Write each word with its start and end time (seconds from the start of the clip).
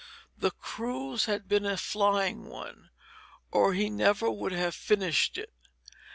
The 0.35 0.49
cruise 0.49 1.25
had 1.25 1.47
been 1.47 1.63
a 1.63 1.77
flying 1.77 2.45
one, 2.45 2.89
or 3.51 3.75
he 3.75 3.87
never 3.87 4.31
would 4.31 4.51
have 4.51 4.73
finished 4.73 5.37
it. 5.37 5.53